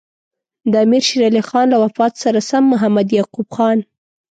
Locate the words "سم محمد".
2.49-3.07